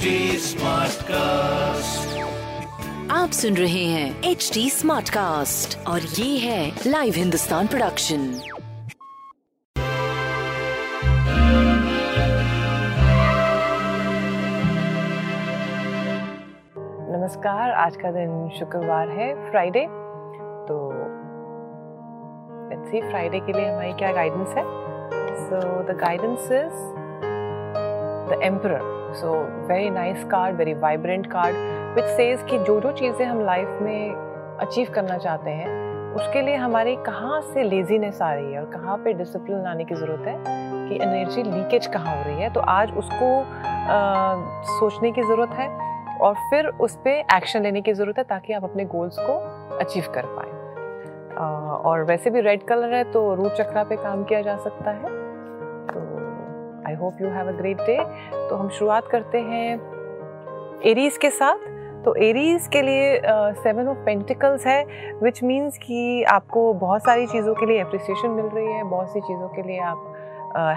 Smartcast 1.02 2.18
आप 3.12 3.30
सुन 3.30 3.54
रहे 3.56 3.84
हैं 3.84 4.22
एच 4.24 4.50
डी 4.54 4.68
स्मार्ट 4.70 5.08
कास्ट 5.10 5.76
और 5.88 6.02
ये 6.18 6.38
है 6.38 6.72
लाइव 6.86 7.14
हिंदुस्तान 7.16 7.66
प्रोडक्शन 7.66 8.20
नमस्कार 17.10 17.70
आज 17.70 17.96
का 17.96 18.10
दिन 18.10 18.48
शुक्रवार 18.58 19.08
है 19.10 19.32
फ्राइडे 19.50 19.84
तो 20.68 20.78
लेट्स 22.68 22.90
सी 22.90 23.00
फ्राइडे 23.00 23.40
के 23.40 23.52
लिए 23.52 23.68
हमारी 23.68 23.92
क्या 23.94 24.12
गाइडेंस 24.12 24.54
है? 24.58 24.64
So 25.40 25.82
the 25.82 25.98
guidance 26.00 26.48
is 26.52 26.86
the 28.30 28.40
emperor 28.42 28.97
so 29.14 29.32
very 29.68 29.90
nice 29.90 30.24
card 30.24 30.56
very 30.56 30.74
vibrant 30.74 31.26
card 31.26 31.56
which 31.96 32.04
says 32.06 32.42
कि 32.50 32.58
जो 32.58 32.80
जो 32.80 32.92
चीज़ें 32.92 33.24
हम 33.26 33.44
लाइफ 33.44 33.78
में 33.82 34.14
अचीव 34.60 34.90
करना 34.94 35.18
चाहते 35.18 35.50
हैं 35.50 35.76
उसके 36.14 36.42
लिए 36.42 36.54
हमारी 36.56 36.94
कहाँ 36.96 37.40
से 37.42 37.62
लेजीनेस 37.62 38.22
आ 38.22 38.32
रही 38.32 38.52
है 38.52 38.60
और 38.60 38.70
कहाँ 38.70 38.96
पे 38.96 39.12
डिसिप्लिन 39.12 39.62
लाने 39.62 39.84
की 39.84 39.94
ज़रूरत 39.94 40.26
है 40.28 40.36
कि 40.88 40.94
एनर्जी 40.94 41.42
लीकेज 41.42 41.86
कहाँ 41.86 42.16
हो 42.16 42.22
रही 42.24 42.42
है। 42.42 42.52
तो 42.52 42.60
आज 42.60 42.92
उसको 42.98 43.28
आ, 43.38 44.34
सोचने 44.78 45.12
की 45.12 45.22
ज़रूरत 45.22 45.50
है 45.50 45.68
और 46.18 46.34
फिर 46.50 46.66
उस 46.66 46.96
पर 46.96 47.24
एक्शन 47.36 47.62
लेने 47.62 47.80
की 47.82 47.92
ज़रूरत 47.92 48.18
है 48.18 48.24
ताकि 48.24 48.52
आप 48.52 48.64
अपने 48.64 48.84
गोल्स 48.84 49.18
को 49.18 49.38
अचीव 49.78 50.12
कर 50.14 50.26
पाए। 50.28 50.56
और 51.84 52.02
वैसे 52.04 52.30
भी 52.30 52.40
रेड 52.40 52.66
कलर 52.66 52.94
है 52.94 53.04
तो 53.12 53.34
रूट 53.34 53.52
चक्रा 53.52 53.84
पे 53.84 53.96
काम 53.96 54.24
किया 54.24 54.40
जा 54.42 54.56
सकता 54.56 54.90
है। 54.90 55.16
I 56.88 56.94
hope 56.94 57.22
you 57.22 57.28
have 57.28 57.48
a 57.48 57.52
great 57.52 57.80
day 57.80 57.98
तो 58.48 58.56
हम 58.56 58.68
शुरुआत 58.68 59.08
करते 59.08 59.40
हैं 59.40 59.66
एरीज 60.86 61.16
के 61.16 61.30
साथ। 61.30 61.66
तो 62.04 62.14
एरीज 62.14 62.66
के 62.68 62.82
लिए 62.82 63.20
सेवन 63.62 63.88
ऑफ़ 63.88 63.98
पेंटिकल्स 63.98 64.66
है 64.66 64.84
विच 65.22 65.42
मीन्स 65.42 65.78
कि 65.78 66.22
आपको 66.24 66.72
बहुत 66.74 67.02
सारी 67.02 67.26
चीज़ों 67.26 67.54
के 67.54 67.66
लिए 67.66 67.80
अप्रिसिएशन 67.80 68.30
मिल 68.30 68.46
रही 68.46 68.72
है 68.72 68.84
बहुत 68.84 69.12
सी 69.12 69.20
चीज़ों 69.20 69.48
के 69.48 69.62
लिए 69.62 69.78
आप 69.80 70.14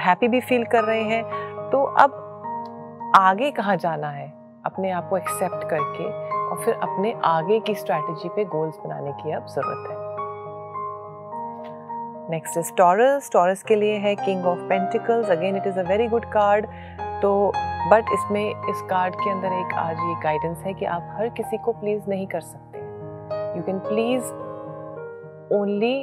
हैप्पी 0.02 0.26
uh, 0.26 0.32
भी 0.32 0.40
फील 0.42 0.64
कर 0.66 0.84
रहे 0.84 1.04
हैं। 1.04 1.24
तो 1.72 1.84
अब 1.84 3.12
आगे 3.16 3.52
कहाँ 3.52 3.76
जाना 3.76 4.10
है? 4.10 4.28
अपने 4.66 4.92
आप 4.92 5.10
को 5.10 5.18
एक्सेप्ट 5.18 5.70
करके 5.70 6.06
और 6.50 6.64
फिर 6.66 6.74
अपने 6.74 7.14
आगे 7.26 7.60
की 7.60 7.76
स्ट्रैटेजी 7.76 8.30
पे 8.30 8.46
गोल्स 8.46 8.78
बनाने 8.86 9.12
की 9.12 9.32
अब 9.32 9.48
ज़रूरत 9.48 9.90
है। 9.92 10.11
नेक्स्ट 12.32 12.58
इज़ 12.58 12.72
टॉरस 12.78 13.30
टॉरस 13.34 13.64
के 13.64 13.76
लिए 13.76 13.96
है 13.98 14.16
king 14.16 14.46
of 14.46 14.60
pentacles 14.60 15.30
again 15.30 15.56
it 15.58 15.68
is 15.68 15.80
a 15.80 15.84
very 15.84 16.08
good 16.08 16.26
card 16.26 16.66
तो 17.22 17.52
बट 17.92 18.06
इसमें, 18.14 18.50
इस 18.70 18.82
कार्ड 18.90 19.16
के 19.16 19.30
अंदर 19.30 19.54
एक 19.54 19.74
आज 19.74 19.98
ये 20.00 20.14
गाइडेंस 20.24 20.58
है 20.58 20.74
कि 20.74 20.86
आप 20.86 21.08
हर 21.18 21.30
किसी 21.30 21.58
को 21.58 21.72
प्लीज़ 21.72 22.10
नहीं 22.10 22.28
कर 22.28 22.42
सकते 22.42 22.80
you 23.58 23.64
can 23.64 23.80
please 23.80 24.24
only 25.54 25.96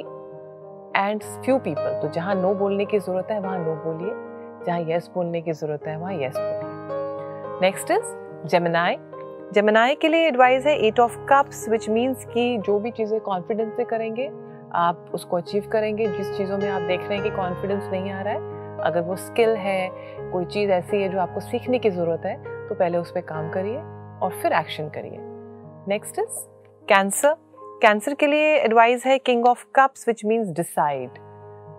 and 0.97 1.23
few 1.45 1.57
people 1.59 1.99
तो 2.01 2.09
जहाँ 2.09 2.35
नो 2.35 2.53
बोलने 2.53 2.85
की 2.85 2.99
ज़रूरत 2.99 3.27
है, 3.31 3.39
वहाँ 3.39 3.57
नो 3.59 3.75
बोलिए। 3.85 4.65
जहाँ 4.65 4.79
यस 4.87 5.09
बोलने 5.13 5.41
की 5.41 5.53
ज़रूरत 5.53 5.87
है, 5.87 5.97
वहाँ 5.97 6.13
यस 6.13 6.33
बोलिए। 6.37 7.61
नेक्स्ट 7.61 7.91
इज़ 7.91 8.47
जेमिनाई 8.47 8.97
जेमिनाई 9.53 9.95
के 9.95 10.07
लिए 10.07 10.27
एडवाइस 10.27 10.65
है 10.65 10.77
eight 10.87 10.99
of 10.99 11.17
cups 11.29 11.67
which 11.69 11.89
means 11.89 12.25
कि 12.25 12.57
जो 12.57 12.79
भी 12.79 12.91
चीज़ें 12.91 13.19
कॉन्फिडेंस 13.19 13.75
से 13.77 13.83
करेंगे 13.83 14.29
आप 14.75 15.11
उसको 15.13 15.37
अचीव 15.37 15.69
करेंगे, 15.71 16.07
जिस 16.07 16.37
चीज़ों 16.37 16.57
में 16.57 16.69
आप 16.69 16.81
देख 16.81 16.99
रहे 16.99 17.13
हैं 17.13 17.23
कि 17.23 17.29
कॉन्फिडेंस 17.31 17.83
नहीं 17.85 18.11
आ 18.11 18.21
रहा 18.21 18.33
है, 18.33 18.57
अगर 18.81 19.01
वो 19.01 19.15
स्किल 19.17 19.55
है, 19.57 19.89
कोई 20.31 20.45
चीज़ 20.47 20.71
ऐसी 20.71 21.01
है 21.01 21.09
जो 21.09 21.19
आपको 21.19 21.39
सीखने 21.41 21.79
की 21.79 21.89
ज़रूरत 21.89 22.25
है 22.25 22.35
तो 22.67 22.75
पहले 22.75 22.97
उस 22.97 23.11
पर 23.11 23.21
काम 23.23 23.49
करिए 23.51 23.77
और 24.19 24.39
फिर 24.41 24.53
एक्शन 24.53 24.89
करिए। 24.89 25.17
नेक्स्ट 25.87 26.19
इज़ 26.19 26.45
कैंसर 26.87 27.35
कैंसर 27.81 28.13
के 28.13 28.27
लिए 28.27 28.55
एडवाइस 28.55 29.05
है 29.05 29.17
king 29.19 29.45
of 29.47 29.65
cups 29.75 30.07
which 30.07 30.23
means 30.25 30.49
decide 30.55 31.17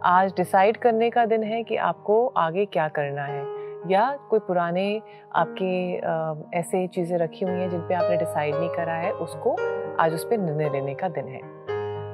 आज 0.07 0.33
डिसाइड 0.37 0.77
करने 0.79 1.11
का 1.11 1.25
दिन 1.27 1.43
है 1.43 1.63
कि 1.63 1.77
आपको 1.79 2.27
आगे 2.39 2.65
क्या 2.67 2.89
करना 2.91 3.25
है, 3.25 3.43
या 3.89 4.11
कोई 4.31 4.39
पुराने 4.41 5.01
आपके 5.37 6.59
ऐसे 6.59 6.87
चीज़ें 6.89 7.17
रखी 7.19 7.45
हुई 7.45 7.55
हैं 7.55 7.69
जिन 7.71 7.81
पे 7.81 7.95
आपने 7.95 8.17
डिसाइड 8.17 8.55
नहीं 8.55 8.69
करा 8.71 8.95
है, 8.95 9.13
उसको 9.13 9.57
आज 10.01 10.15
उस 10.15 10.25
पर 10.25 10.39
निर्णय 10.39 10.71
लेने 10.71 10.95
का 10.95 11.09
दिन 11.11 11.29
है। 11.29 11.41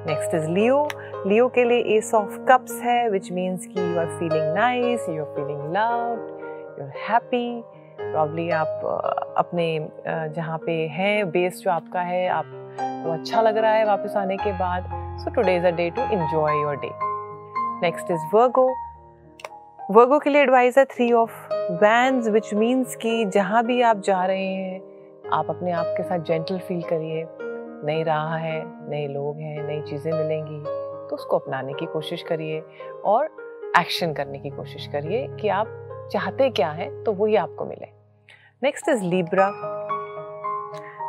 नेक्स्ट 0.07 0.35
इज़ 0.35 0.49
लियो 0.49 0.87
लियो 1.27 1.47
के 1.47 1.63
लिए 1.63 1.97
एस 1.97 2.13
ऑफ़ 2.15 2.37
कप्स 2.49 2.81
है 2.81 3.09
विच 3.09 3.31
मीन्स 3.31 3.65
कि 3.65 3.79
you 3.79 3.99
are 3.99 4.05
feeling 4.19 4.53
nice 4.55 5.09
you 5.09 5.23
are 5.23 5.33
feeling 5.35 5.61
loved 5.75 6.79
you 6.79 6.85
are 6.85 6.91
happy 7.09 7.63
probably 8.01 8.49
आप 8.49 8.81
अपने 9.37 9.67
जहाँ 10.07 10.57
पे 10.57 10.71
हैं 10.87 11.29
बेस 11.31 11.61
जो 11.61 11.71
आपका 11.71 12.01
है, 12.01 12.27
आप, 12.27 12.45
वो 13.05 13.13
अच्छा 13.13 13.41
लग 13.41 13.57
रहा 13.57 13.71
है 13.71 13.85
वापस 13.85 14.15
आने 14.17 14.37
के 14.37 14.51
बाद. 14.51 14.89
So 15.19 15.31
today 15.31 15.55
is 15.55 15.65
a 15.65 15.71
day 15.71 15.89
to 15.89 16.01
enjoy 16.01 16.61
your 16.61 16.75
day 16.75 16.89
next 17.81 18.11
is 18.11 18.35
Virgo 18.35 18.67
Virgo 19.91 20.19
के 20.19 20.29
लिए 20.29 20.41
एडवाइस 20.41 20.77
है 20.77 20.85
three 20.85 21.11
of 21.13 21.31
wands 21.83 22.27
which 22.27 22.53
means 22.53 22.95
कि 22.95 23.25
जहाँ 23.25 23.65
भी 23.65 23.81
आप 23.81 24.01
जा 24.01 24.25
रहे 24.25 24.45
हैं, 24.45 24.81
आप 25.33 25.49
अपने 25.49 25.71
आप 25.71 25.93
के 25.97 26.03
साथ 26.03 26.19
जेंटल 26.19 26.57
फील 26.57 26.81
करिए. 26.81 27.25
नई 27.85 28.03
राह 28.03 28.35
है, 28.35 28.61
नए 28.89 29.07
लोग 29.07 29.39
हैं, 29.39 29.63
नई 29.67 29.81
चीज़ें 29.81 30.11
मिलेंगी 30.11 30.59
तो 31.09 31.15
उसको 31.15 31.37
अपनाने 31.39 31.73
की 31.73 31.85
कोशिश 31.85 32.23
करिए 32.23 32.61
और 33.05 33.25
एक्शन 33.79 34.13
करने 34.13 34.39
की 34.39 34.49
कोशिश 34.49 34.87
करिए 34.87 35.27
कि 35.41 35.47
आप 35.49 35.67
चाहते 36.11 36.49
क्या 36.49 36.69
हैं 36.71 36.89
तो 37.03 37.13
वही 37.13 37.35
आपको 37.35 37.65
मिले। 37.65 37.85
नेक्स्ट 38.63 38.89
इज़ 38.89 39.03
लीब्रा 39.03 39.49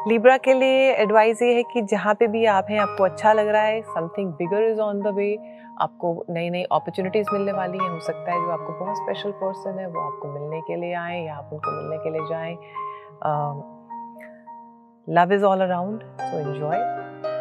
लीब्रा 0.08 0.36
के 0.36 0.52
लिए 0.54 0.92
एडवाइस 0.92 1.42
ये 1.42 1.54
है 1.54 1.62
कि 1.62 1.82
जहाँ 1.82 2.14
पे 2.14 2.26
भी 2.26 2.44
आप 2.46 2.66
हैं, 2.70 2.78
आपको 2.80 3.04
अच्छा 3.04 3.32
लग 3.32 3.48
रहा 3.48 3.62
है 3.62 3.80
something 3.84 4.32
bigger 4.32 4.62
is 4.62 4.80
on 4.80 5.00
the 5.02 5.14
way 5.14 5.34
आपको 5.80 6.24
नई 6.30 6.50
नई 6.50 6.62
अपॉर्चुनिटीज़ 6.62 7.28
मिलने 7.32 7.52
वाली 7.52 7.78
हैं, 7.78 7.88
हो 7.90 7.98
सकता 8.00 8.32
है 8.32 8.38
जो 8.38 8.50
आपको 8.50 8.84
बहुत 8.84 8.96
स्पेशल 8.96 9.30
पर्सन 9.40 9.78
है, 9.78 9.86
वो 9.86 10.00
आपको 10.00 10.32
मिलने 10.32 10.60
के 10.60 10.76
लिए 10.76 10.94
आए 10.96 11.20
या 11.22 11.34
आप 11.34 11.50
उनको 11.52 11.70
मिलने 11.72 11.98
के 12.04 12.10
लिए 12.10 12.28
जाएँ। 12.28 12.56
Love 15.10 15.32
is 15.32 15.44
all 15.44 15.60
around 15.60 16.00
so 16.20 16.38
enjoy 16.38 16.78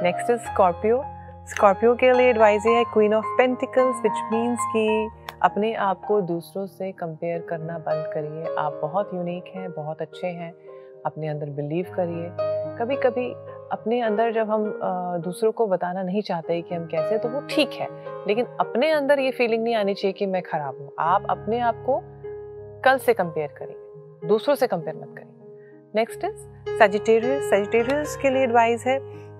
next 0.04 0.30
is 0.30 0.40
Scorpio 0.40 1.02
Scorpio 1.48 1.96
के 1.96 2.12
लिए 2.12 2.30
एडवाइस 2.30 2.66
है 2.66 2.84
queen 2.84 3.14
of 3.14 3.26
pentacles 3.28 3.96
which 4.04 4.22
means 4.34 4.60
कि 4.62 5.10
अपने 5.42 5.74
आप 5.74 6.06
को 6.06 6.22
दूसरों 6.22 6.66
से 6.66 6.92
कंपेयर 6.92 7.42
करना 7.42 7.78
बंद 7.78 8.14
करिए। 8.14 8.56
आप 8.60 8.80
बहुत 8.82 9.12
यूनिक 9.14 9.52
हैं, 9.56 9.72
बहुत 9.72 10.02
अच्छे 10.02 10.28
हैं। 10.28 10.54
अपने 11.06 11.28
अंदर 11.28 11.50
बिलीव 11.50 11.86
करिए। 11.96 12.30
कभी 12.80 12.96
कभी 12.96 13.32
अपने 13.72 14.02
अंदर 14.02 14.32
जब 14.32 14.50
हम 14.50 14.80
दूसरों 15.24 15.52
को 15.52 15.68
बताना 15.68 16.04
नहीं 16.04 16.22
चाहते 16.22 16.62
कि 16.62 16.76
हम 16.76 16.86
कैसे 16.86 17.18
तो 17.18 17.30
वो 17.30 17.42
ठीक 17.50 17.72
है। 17.72 17.88
लेकिन 18.28 18.46
अपने 18.46 18.92
अंदर 18.92 19.20
ये 19.20 19.32
फीलिंग 19.32 19.64
नहीं 19.64 19.76
आनी 19.76 19.94
चाहिए 19.94 20.14
कि 20.14 20.26
मैं 20.26 20.42
खराब 20.42 20.78
हूँ। 20.82 20.92
आप 21.00 21.28
अपने 21.30 21.60
आप 21.60 21.84
को 21.86 22.02
कल 22.82 22.98
से 22.98 23.14
कंपेयर 23.14 23.50
करिए। 23.58 24.28
दूसरों 24.28 24.56
से 24.56 24.68
कंपेयर 24.68 24.96
मत 24.96 25.16
करिए। 25.18 25.37
नेक्स्ट 25.96 26.24
इज़ 26.26 26.38
सेजिटेरियस 26.70 27.50
सेजिटेरियस 27.50 28.16
के 28.22 28.30
लिए 28.30 28.44
एडवाइस 28.44 28.86
है 28.88 28.98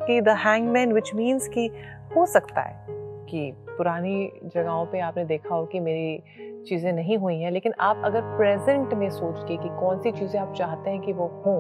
कि 0.08 0.20
द 0.22 0.36
हैंगमैन 0.46 0.94
विच 0.94 1.12
मीन्स 1.16 1.48
कि 1.48 1.70
हो 2.16 2.26
सकता 2.26 2.62
है 2.62 2.86
कि 3.30 3.52
पुरानी 3.68 4.32
जगहों 4.46 4.86
पे 4.86 5.00
आपने 5.00 5.26
देखा 5.26 5.56
हो 5.56 5.66
कि 5.66 5.80
मेरी 5.80 6.64
चीज़ें 6.68 6.92
नहीं 6.94 7.18
हुई 7.18 7.36
हैं, 7.36 7.52
लेकिन 7.52 7.74
आप 7.80 8.02
अगर 8.06 8.22
प्रेजेंट 8.38 8.94
में 8.94 9.10
सोच 9.10 9.44
के 9.48 9.58
कि 9.58 9.70
कौन 9.70 10.00
सी 10.00 10.12
चीज़ें 10.12 10.40
आप 10.40 10.54
चाहते 10.54 10.90
हैं 10.90 11.02
कि 11.02 11.14
वो 11.14 11.28
हों, 11.46 11.58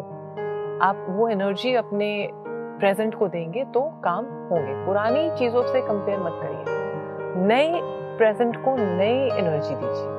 आप 0.81 1.05
वो 1.09 1.27
एनर्जी 1.29 1.73
अपने 1.75 2.09
प्रेजेंट 2.79 3.15
को 3.15 3.27
देंगे 3.27 3.63
तो 3.65 3.81
काम 4.03 4.25
होंगे। 4.51 4.85
पुरानी 4.85 5.29
चीज़ों 5.29 5.65
से 5.67 5.81
कंपेयर 5.81 6.19
मत 6.19 6.39
करिए। 6.43 7.45
नए 7.47 7.79
प्रेजेंट 8.17 8.63
को 8.65 8.75
नई 8.75 9.37
एनर्जी 9.39 9.75
दीजिए। 9.75 10.16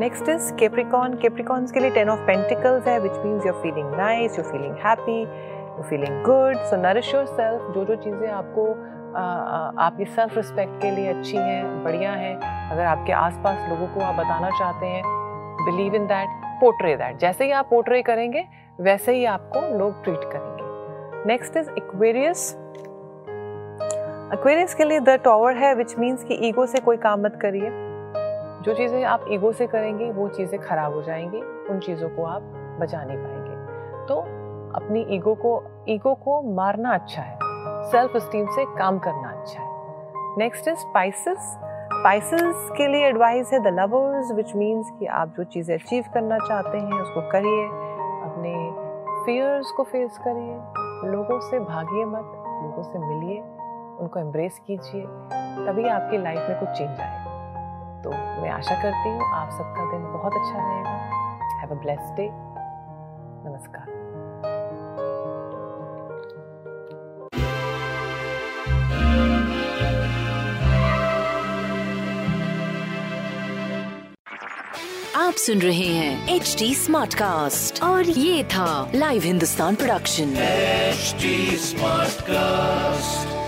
नेक्स्ट 0.00 0.28
इज़ 0.28 0.52
केप्रिकॉन 0.58 1.14
केप्रिकॉन्स 1.22 1.72
के 1.72 1.80
लिए 1.80 1.90
टेन 1.90 2.08
ऑफ़ 2.08 2.18
पेंटिकल्स 2.26 2.86
है 2.88 2.98
which 3.00 3.12
means 3.24 3.46
you 3.46 3.52
feeling 3.52 3.94
nice 3.96 4.38
you 4.38 4.44
feeling 4.44 4.74
happy 4.84 5.20
you 5.20 5.82
feeling 5.88 6.22
good 6.24 6.56
so 6.64 6.76
nourish 6.82 7.12
yourself 7.26 7.72
जो 7.74 7.84
जो 7.84 7.96
चीज़ें 8.04 8.28
आपको 8.32 8.66
आपकी 9.82 10.04
सेल्फ 10.04 10.36
रिस्पेक्ट 10.36 10.80
के 10.82 10.90
लिए 10.90 11.08
अच्छी 11.08 11.36
हैं, 11.36 11.84
बढ़िया 11.84 12.12
हैं, 12.12 12.34
अगर 12.70 12.84
आपके 12.84 13.12
आसपास 13.12 13.68
लोगों 13.70 13.86
को 13.94 14.00
आप 14.00 14.14
बताना 14.14 14.50
चाहते 14.58 14.86
हैं 14.86 15.02
believe 15.64 15.94
in 15.94 16.06
that 16.06 16.28
portray 16.60 16.94
that 16.96 17.18
जैसे 17.20 17.44
ही 17.44 17.50
आप 17.52 17.66
पोर्ट्रे 17.70 18.02
करेंगे, 18.02 18.44
वैसे 18.80 19.14
ही 19.14 19.24
आपको 19.24 19.60
लोग 19.78 20.02
ट्रीट 20.04 20.30
करेंगे. 20.32 21.26
नेक्स्ट 21.28 21.56
इज़ 21.56 21.70
इक्वेरियस 21.76 22.52
एक्वेरियस 24.34 24.74
के 24.74 24.84
लिए 24.84 25.00
द 25.00 25.18
टॉवर 25.24 25.56
है 25.56 25.74
विच 25.74 25.98
मीन्स 25.98 26.24
कि 26.24 26.38
ईगो 26.48 26.66
से 26.66 26.80
कोई 26.80 26.96
काम 26.98 27.24
मत 27.24 27.38
करिए. 27.42 27.70
जो 28.62 28.74
चीज़ें 28.74 29.04
आप 29.04 29.24
ईगो 29.30 29.52
से 29.52 29.66
करेंगे, 29.66 30.10
वो 30.10 30.28
चीज़ें 30.28 30.60
खराब 30.60 30.94
हो 30.94 31.02
जाएँगी, 31.02 31.40
उन 31.70 31.78
चीज़ों 31.78 32.08
को 32.08 32.24
आप 32.24 32.42
बचा 32.80 33.04
नहीं 33.04 33.18
पाएँगे। 33.18 34.06
तो 34.06 34.20
अपनी 34.74 35.06
ईगो 35.10 35.34
को 35.34 35.62
ईगो 35.88 36.14
को 36.14 36.42
मारना 36.54 36.94
अच्छा 36.94 37.22
है 37.22 37.38
सेल्फ 37.90 38.16
स्टीम 38.16 38.46
से 38.46 38.64
काम 38.78 38.98
करना 38.98 39.28
अच्छा 39.28 39.60
है। 39.60 39.68
नेक्स्ट 40.38 40.68
इज़ 40.68 40.76
स्पाइसेस 40.76 41.58
स्पाइसेस 41.92 42.70
के 42.76 42.86
लिए 42.86 43.06
एडवाइस 43.06 43.52
है 43.52 43.58
द 43.58 43.66
लवर्स 43.66 44.32
विच 44.32 44.54
मीन्स 44.56 44.90
कि 44.98 45.06
आप 45.06 45.34
जो 45.36 45.44
चीज़ें 45.44 45.74
अचीव 45.78 46.04
करना 46.14 46.38
चाहते 46.38 46.78
हैं, 46.78 47.00
उसको 47.00 47.20
करिए, 47.30 47.64
अपने 48.24 48.52
फियर्स 49.24 49.70
को 49.70 49.82
फेस 49.82 50.18
करिए, 50.18 50.54
लोगों 51.10 51.40
से 51.40 51.58
भागिए 51.60 52.04
मत, 52.04 52.32
लोगों 52.62 52.82
से 52.82 52.98
मिलिए, 52.98 53.40
उनको 54.00 54.20
एम्ब्रेस 54.20 54.58
कीजिए, 54.66 55.02
तभी 55.66 55.88
आपकी 55.88 56.18
लाइफ 56.18 56.48
में 56.48 56.58
कुछ 56.60 56.68
चेंज 56.68 57.00
आएगा। 57.00 57.27
तो 58.04 58.10
मैं 58.10 58.50
आशा 58.50 58.74
करती 58.82 59.08
हूँ 59.08 59.24
आप 59.34 59.50
सबका 59.50 59.90
दिन 59.92 60.02
बहुत 60.12 60.32
अच्छा 60.32 60.58
रहेगा। 60.58 60.96
हैव 61.60 61.70
अ 61.70 61.80
ब्लेस्ड 61.82 62.14
डे 62.16 62.28
नमस्कार। 63.48 63.96
आप 75.16 75.34
सुन 75.34 75.58
रहे 75.58 75.86
हैं 75.94 76.34
एच 76.34 76.54
डी 76.58 76.74
स्मार्ट 76.74 77.14
कास्ट 77.14 77.82
और 77.82 78.02
ये 78.02 78.44
था 78.44 78.90
Live 78.94 79.22
Hindustan 79.22 79.74
production 79.74 80.36
H 80.36 81.14
smart 81.60 82.18
Smartcast. 82.18 83.47